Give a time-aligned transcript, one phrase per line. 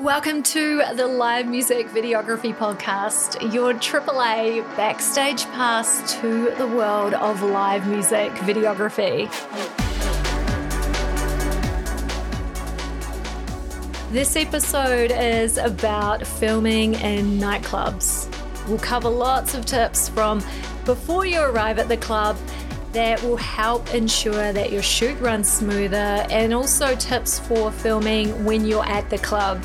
[0.00, 7.42] Welcome to the Live Music Videography Podcast, your AAA backstage pass to the world of
[7.42, 9.26] live music videography.
[14.12, 18.28] This episode is about filming in nightclubs.
[18.68, 20.44] We'll cover lots of tips from
[20.84, 22.36] before you arrive at the club
[22.92, 28.66] that will help ensure that your shoot runs smoother and also tips for filming when
[28.66, 29.62] you're at the club.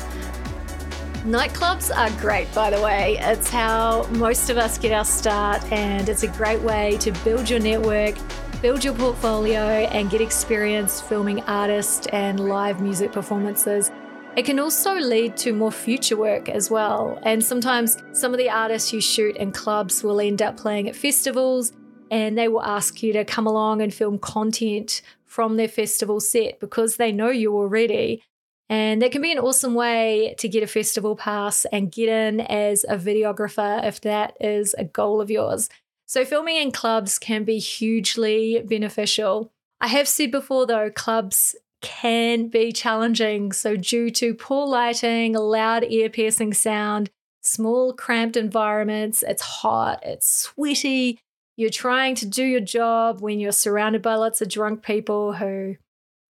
[1.24, 3.16] Nightclubs are great, by the way.
[3.20, 7.48] It's how most of us get our start, and it's a great way to build
[7.48, 8.16] your network,
[8.60, 13.92] build your portfolio, and get experience filming artists and live music performances.
[14.34, 17.20] It can also lead to more future work as well.
[17.22, 20.96] And sometimes some of the artists you shoot in clubs will end up playing at
[20.96, 21.72] festivals
[22.10, 26.58] and they will ask you to come along and film content from their festival set
[26.58, 28.22] because they know you already.
[28.72, 32.40] And that can be an awesome way to get a festival pass and get in
[32.40, 35.68] as a videographer if that is a goal of yours.
[36.06, 39.52] So, filming in clubs can be hugely beneficial.
[39.82, 43.52] I have said before, though, clubs can be challenging.
[43.52, 47.10] So, due to poor lighting, loud ear piercing sound,
[47.42, 51.18] small cramped environments, it's hot, it's sweaty.
[51.58, 55.76] You're trying to do your job when you're surrounded by lots of drunk people who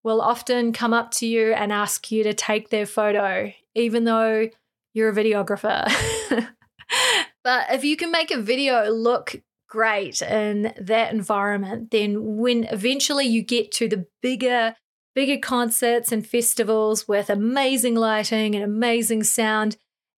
[0.05, 4.49] will often come up to you and ask you to take their photo, even though
[4.95, 5.91] you're a videographer.
[7.45, 9.37] but if you can make a video look
[9.69, 14.75] great in that environment, then when eventually you get to the bigger,
[15.15, 19.77] bigger concerts and festivals with amazing lighting and amazing sound,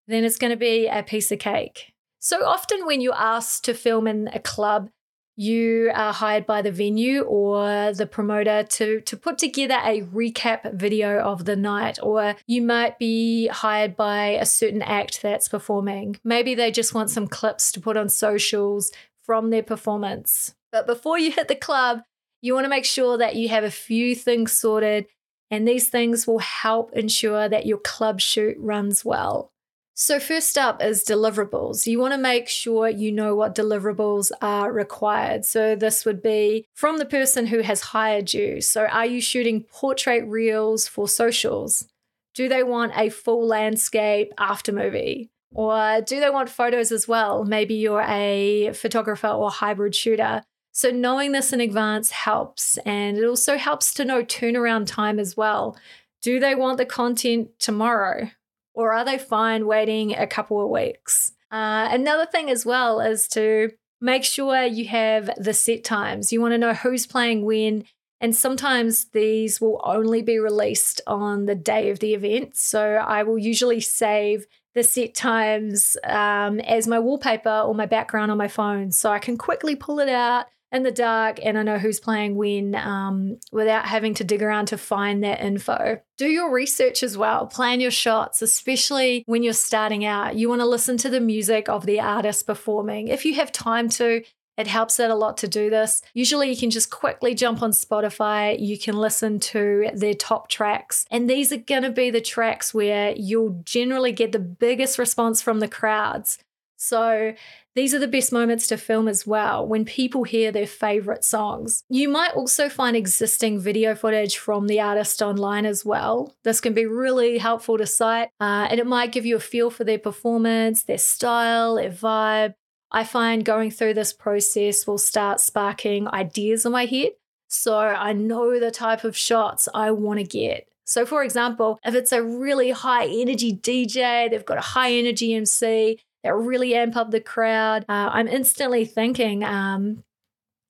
[0.08, 1.92] then it's going to be a piece of cake.
[2.18, 4.88] So often, when you're asked to film in a club,
[5.36, 10.74] you are hired by the venue or the promoter to, to put together a recap
[10.74, 16.18] video of the night, or you might be hired by a certain act that's performing.
[16.22, 20.55] Maybe they just want some clips to put on socials from their performance.
[20.70, 22.02] But before you hit the club,
[22.42, 25.06] you want to make sure that you have a few things sorted,
[25.50, 29.50] and these things will help ensure that your club shoot runs well.
[29.96, 31.86] So, first up is deliverables.
[31.86, 35.44] You want to make sure you know what deliverables are required.
[35.44, 38.60] So, this would be from the person who has hired you.
[38.60, 41.86] So, are you shooting portrait reels for socials?
[42.34, 45.30] Do they want a full landscape after movie?
[45.52, 47.44] Or do they want photos as well?
[47.44, 50.42] Maybe you're a photographer or hybrid shooter.
[50.72, 52.78] So, knowing this in advance helps.
[52.78, 55.76] And it also helps to know turnaround time as well.
[56.20, 58.30] Do they want the content tomorrow?
[58.74, 61.33] Or are they fine waiting a couple of weeks?
[61.51, 63.70] Uh, another thing as well is to
[64.01, 66.33] make sure you have the set times.
[66.33, 67.85] You want to know who's playing when,
[68.20, 72.57] and sometimes these will only be released on the day of the event.
[72.57, 78.30] So I will usually save the set times um, as my wallpaper or my background
[78.30, 81.62] on my phone so I can quickly pull it out in the dark and I
[81.62, 86.01] know who's playing when um, without having to dig around to find that info.
[86.18, 87.46] Do your research as well.
[87.46, 90.36] Plan your shots, especially when you're starting out.
[90.36, 93.08] You want to listen to the music of the artist performing.
[93.08, 94.23] If you have time to,
[94.57, 96.02] it helps out a lot to do this.
[96.12, 98.56] Usually, you can just quickly jump on Spotify.
[98.58, 101.06] You can listen to their top tracks.
[101.11, 105.42] And these are going to be the tracks where you'll generally get the biggest response
[105.42, 106.39] from the crowds.
[106.86, 107.34] So,
[107.74, 111.83] these are the best moments to film as well when people hear their favorite songs.
[111.89, 116.34] You might also find existing video footage from the artist online as well.
[116.44, 119.70] This can be really helpful to cite uh, and it might give you a feel
[119.70, 122.55] for their performance, their style, their vibe.
[122.92, 127.12] I find going through this process will start sparking ideas in my head.
[127.48, 130.69] So I know the type of shots I want to get.
[130.84, 135.34] So, for example, if it's a really high energy DJ, they've got a high energy
[135.34, 137.85] MC, that really amp up the crowd.
[137.88, 140.02] Uh, I'm instantly thinking, um,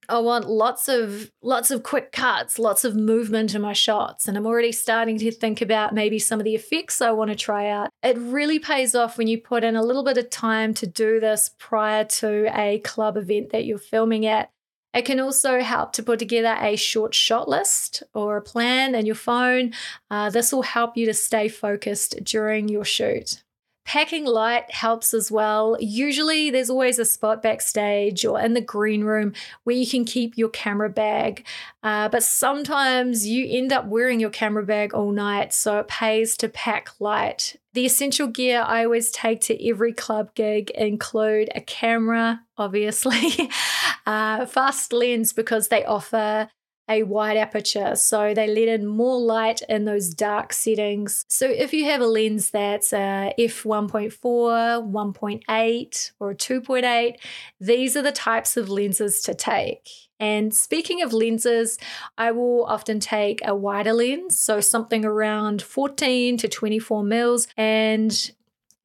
[0.08, 4.36] I want lots of lots of quick cuts, lots of movement in my shots, and
[4.36, 7.68] I'm already starting to think about maybe some of the effects I want to try
[7.68, 7.88] out.
[8.02, 11.20] It really pays off when you put in a little bit of time to do
[11.20, 14.50] this prior to a club event that you're filming at.
[14.92, 19.06] It can also help to put together a short shot list or a plan in
[19.06, 19.72] your phone.
[20.10, 23.42] Uh, this will help you to stay focused during your shoot.
[23.84, 25.76] Packing light helps as well.
[25.78, 29.34] Usually, there's always a spot backstage or in the green room
[29.64, 31.46] where you can keep your camera bag.
[31.82, 36.34] Uh, but sometimes you end up wearing your camera bag all night, so it pays
[36.38, 37.56] to pack light.
[37.74, 43.50] The essential gear I always take to every club gig include a camera, obviously,
[44.06, 46.48] uh, fast lens because they offer
[46.88, 47.96] a wide aperture.
[47.96, 51.24] So they let in more light in those dark settings.
[51.28, 57.16] So if you have a lens that's a f1.4, 1.8, or a 2.8,
[57.60, 59.88] these are the types of lenses to take.
[60.20, 61.78] And speaking of lenses,
[62.16, 68.30] I will often take a wider lens, so something around 14 to 24 mils, and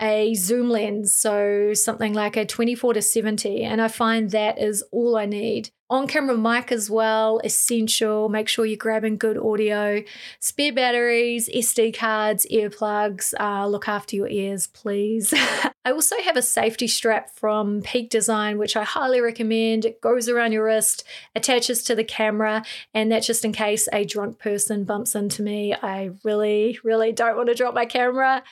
[0.01, 3.63] a zoom lens, so something like a 24 to 70.
[3.63, 5.72] And I find that is all I need.
[5.92, 8.30] On camera mic as well, essential.
[8.30, 10.04] Make sure you're grabbing good audio,
[10.40, 13.34] spare batteries, SD cards, earplugs.
[13.40, 15.34] Uh, look after your ears, please.
[15.86, 19.84] I also have a safety strap from Peak Design, which I highly recommend.
[19.84, 21.04] It goes around your wrist,
[21.36, 22.63] attaches to the camera,
[22.94, 25.74] and that's just in case a drunk person bumps into me.
[25.74, 28.44] I really, really don't want to drop my camera.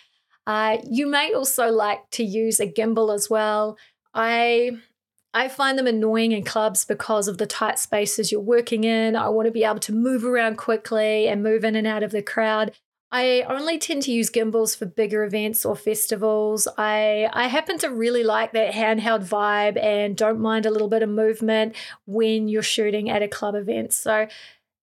[0.48, 3.78] Uh, you may also like to use a gimbal as well.
[4.14, 4.72] I
[5.34, 9.16] I find them annoying in clubs because of the tight spaces you're working in.
[9.16, 12.12] I want to be able to move around quickly and move in and out of
[12.12, 12.72] the crowd.
[13.12, 16.68] I only tend to use gimbals for bigger events or festivals.
[16.78, 21.04] I I happen to really like that handheld vibe and don't mind a little bit
[21.04, 23.94] of movement when you're shooting at a club event.
[23.94, 24.28] So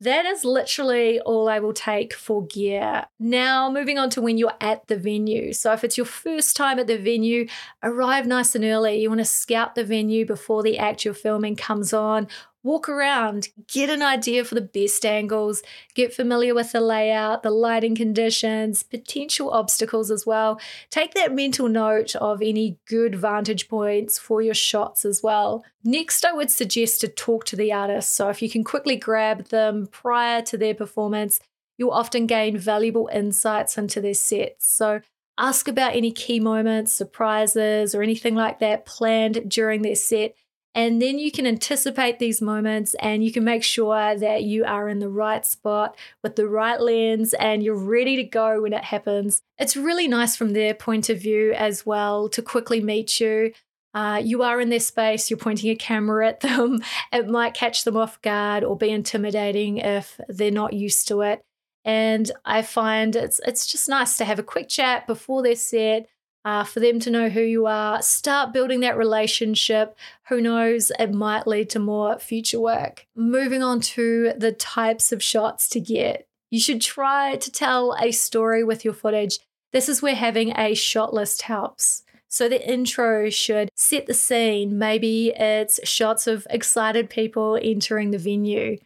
[0.01, 3.07] that is literally all I will take for gear.
[3.19, 5.53] Now, moving on to when you're at the venue.
[5.53, 7.47] So, if it's your first time at the venue,
[7.83, 9.01] arrive nice and early.
[9.01, 12.29] You want to scout the venue before the actual filming comes on
[12.65, 15.63] walk around, get an idea for the best angles,
[15.95, 20.59] get familiar with the layout, the lighting conditions, potential obstacles as well.
[20.91, 25.63] Take that mental note of any good vantage points for your shots as well.
[25.85, 28.13] Next, I would suggest to talk to the artist.
[28.13, 31.41] So, if you can quickly grab them prior to their performance,
[31.77, 34.67] you'll often gain valuable insights into their sets.
[34.67, 35.03] So,
[35.37, 40.35] ask about any key moments, surprises, or anything like that planned during their set
[40.75, 44.89] and then you can anticipate these moments and you can make sure that you are
[44.89, 48.85] in the right spot with the right lens and you're ready to go when it
[48.85, 49.41] happens.
[49.57, 53.53] It's really nice from their point of view as well to quickly meet you.
[53.95, 56.83] Uh, you are in their space, you're pointing a camera at them.
[57.13, 61.45] It might catch them off guard or be intimidating if they're not used to it.
[61.85, 66.09] And I find it's it's just nice to have a quick chat before their set,
[66.45, 68.03] uh, for them to know who you are.
[68.03, 69.97] Start building that relationship.
[70.29, 73.07] Who knows, it might lead to more future work.
[73.17, 76.27] Moving on to the types of shots to get.
[76.51, 79.39] You should try to tell a story with your footage.
[79.73, 82.03] This is where having a shot list helps.
[82.29, 84.77] So the intro should set the scene.
[84.79, 88.79] Maybe it's shots of excited people entering the venue.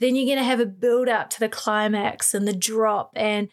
[0.00, 3.48] Then you're going to have a build up to the climax and the drop and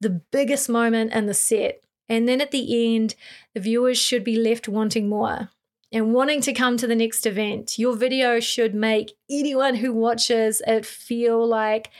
[0.00, 1.82] the biggest moment in the set.
[2.08, 3.14] And then at the end,
[3.54, 5.50] the viewers should be left wanting more
[5.92, 7.78] and wanting to come to the next event.
[7.78, 11.90] Your video should make anyone who watches it feel like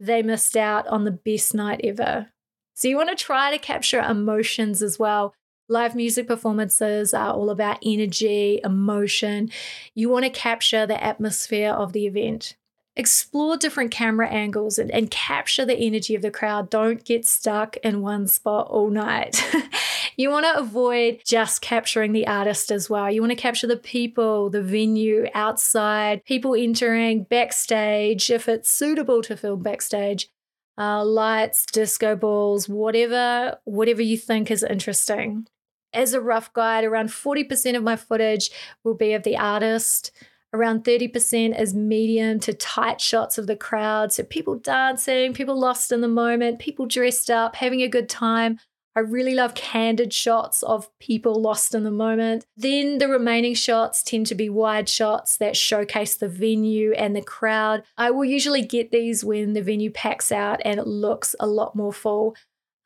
[0.00, 2.28] they missed out on the best night ever.
[2.74, 5.34] So, you want to try to capture emotions as well.
[5.68, 9.50] Live music performances are all about energy, emotion.
[9.94, 12.56] You want to capture the atmosphere of the event
[12.98, 16.68] explore different camera angles and, and capture the energy of the crowd.
[16.68, 19.42] Don't get stuck in one spot all night.
[20.16, 23.10] you want to avoid just capturing the artist as well.
[23.10, 29.22] You want to capture the people, the venue, outside, people entering, backstage, if it's suitable
[29.22, 30.28] to film backstage.
[30.76, 35.46] Uh, lights, disco balls, whatever, whatever you think is interesting.
[35.92, 38.50] As a rough guide, around 40% of my footage
[38.84, 40.12] will be of the artist.
[40.52, 44.12] Around 30% as medium to tight shots of the crowd.
[44.12, 48.58] So people dancing, people lost in the moment, people dressed up, having a good time.
[48.98, 52.44] I really love candid shots of people lost in the moment.
[52.56, 57.22] Then the remaining shots tend to be wide shots that showcase the venue and the
[57.22, 57.84] crowd.
[57.96, 61.76] I will usually get these when the venue packs out and it looks a lot
[61.76, 62.34] more full.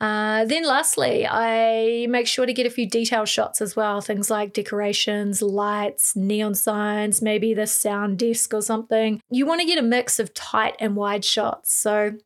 [0.03, 4.31] Uh, then, lastly, I make sure to get a few detail shots as well things
[4.31, 9.21] like decorations, lights, neon signs, maybe the sound desk or something.
[9.31, 11.73] You want to get a mix of tight and wide shots.
[11.73, 12.19] So,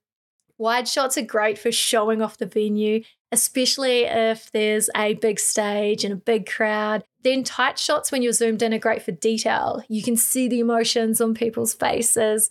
[0.57, 6.03] wide shots are great for showing off the venue, especially if there's a big stage
[6.03, 7.05] and a big crowd.
[7.25, 9.83] Then, tight shots when you're zoomed in are great for detail.
[9.91, 12.49] You can see the emotions on people's faces.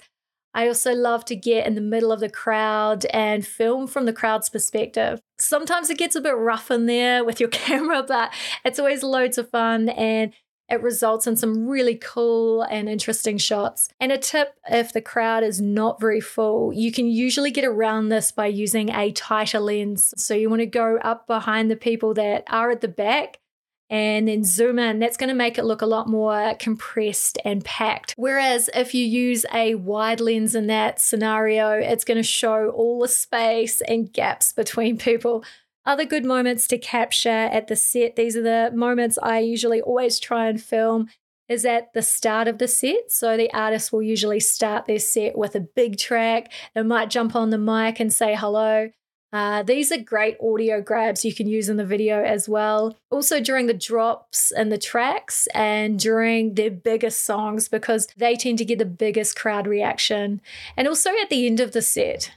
[0.56, 4.14] I also love to get in the middle of the crowd and film from the
[4.14, 5.20] crowd's perspective.
[5.38, 8.34] Sometimes it gets a bit rough in there with your camera, but
[8.64, 10.34] it's always loads of fun and
[10.70, 13.90] it results in some really cool and interesting shots.
[14.00, 18.10] And a tip if the crowd is not very full, you can usually get around
[18.10, 20.14] this by using a tighter lens.
[20.18, 23.40] So you want to go up behind the people that are at the back
[23.90, 27.64] and then zoom in, that's going to make it look a lot more compressed and
[27.64, 28.14] packed.
[28.18, 33.02] Whereas if you use a wide lens in that scenario, it's going to show all
[33.02, 35.44] the space and gaps between people.
[35.86, 40.20] Other good moments to capture at the set, these are the moments I usually always
[40.20, 41.10] try and film
[41.48, 43.12] is at the start of the set.
[43.12, 46.52] So the artist will usually start their set with a big track.
[46.74, 48.90] They might jump on the mic and say hello.
[49.36, 52.96] Uh, these are great audio grabs you can use in the video as well.
[53.12, 58.58] Also, during the drops and the tracks, and during their biggest songs, because they tend
[58.58, 60.40] to get the biggest crowd reaction.
[60.78, 62.32] And also at the end of the set.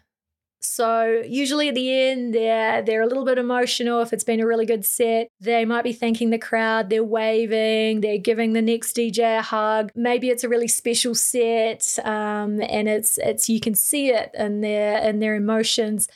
[0.61, 4.03] So usually at the end, they're they're a little bit emotional.
[4.03, 6.91] If it's been a really good set, they might be thanking the crowd.
[6.91, 8.01] They're waving.
[8.01, 9.93] They're giving the next DJ a hug.
[9.95, 14.63] Maybe it's a really special set, um, and it's it's you can see it in
[14.63, 16.09] their in their emotions.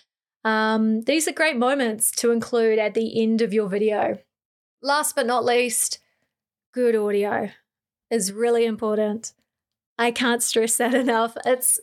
[0.45, 4.19] Um, these are great moments to include at the end of your video.
[4.83, 6.01] Last but not least,
[6.73, 7.51] good audio
[8.11, 9.33] is really important.
[9.99, 11.37] I can't stress that enough.
[11.45, 11.81] It's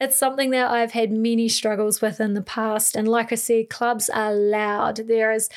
[0.00, 2.96] it's something that I've had many struggles with in the past.
[2.96, 4.96] And like I said, clubs are loud.
[4.96, 5.50] There is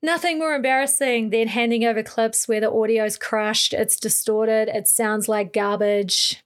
[0.00, 5.28] nothing more embarrassing than handing over clips where the audio's crushed, it's distorted, it sounds
[5.28, 6.40] like garbage.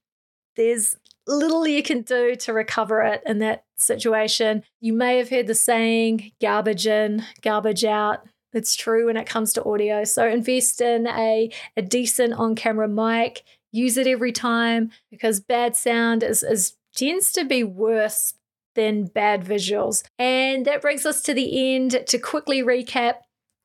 [0.57, 0.97] There's
[1.27, 4.63] little you can do to recover it in that situation.
[4.81, 8.25] You may have heard the saying garbage in, garbage out.
[8.53, 10.05] It's true when it comes to audio.
[10.05, 13.43] So invest in a, a decent on camera mic.
[13.73, 18.35] Use it every time because bad sound is, is tends to be worse
[18.75, 20.05] than bad visuals.
[20.19, 23.17] And that brings us to the end to quickly recap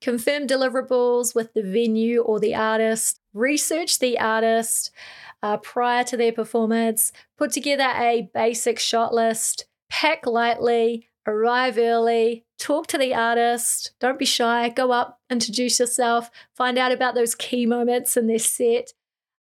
[0.02, 4.92] confirm deliverables with the venue or the artist, research the artist,
[5.44, 12.44] uh, prior to their performance, put together a basic shot list, pack lightly, arrive early,
[12.58, 17.36] talk to the artist, don't be shy, go up, introduce yourself, find out about those
[17.36, 18.94] key moments in their set.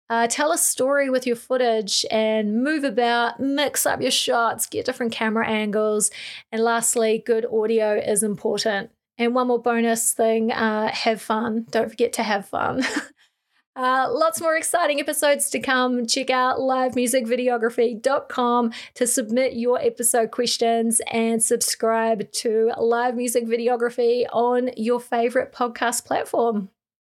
[0.09, 4.85] Uh, tell a story with your footage and move about, mix up your shots, get
[4.85, 6.11] different camera angles.
[6.51, 8.91] And lastly, good audio is important.
[9.17, 11.65] And one more bonus thing uh, have fun.
[11.69, 12.83] Don't forget to have fun.
[13.73, 16.05] Uh, lots more exciting episodes to come.
[16.05, 24.71] Check out livemusicvideography.com to submit your episode questions and subscribe to Live Music Videography on
[24.75, 26.69] your favorite podcast platform.